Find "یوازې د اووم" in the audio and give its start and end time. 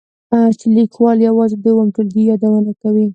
1.27-1.89